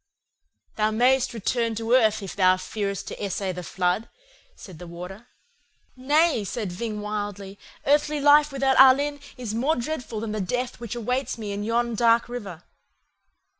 [0.77, 4.09] "'Thou mayest return to earth if thou fearest to essay the flood,'
[4.55, 5.27] said the Warder.
[5.95, 10.95] "'Nay,' said Ving wildly, 'earthly life without Alin is more dreadful than the death which
[10.95, 12.63] awaits me in yon dark river.